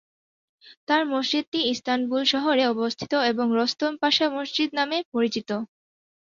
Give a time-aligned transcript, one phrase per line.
[0.87, 5.49] তার মসজিদটি ইস্তানবুল শহরে অবস্থিত এবং রুস্তম পাশা মসজিদ নামে পরিচিত।